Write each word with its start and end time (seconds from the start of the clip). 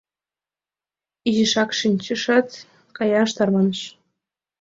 Изишак 1.29 1.71
шинчышат, 1.79 2.47
каяш 2.97 3.29
тарваныш. 3.37 3.81